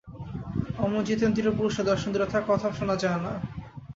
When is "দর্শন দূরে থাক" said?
1.89-2.43